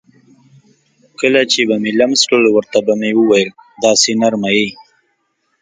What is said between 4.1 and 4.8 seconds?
نرمه یې.